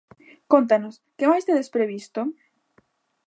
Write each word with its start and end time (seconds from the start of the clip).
Cóntanos, 0.51 0.95
que 1.17 1.29
máis 1.31 1.45
tedes 1.47 1.71
previsto? 1.75 2.21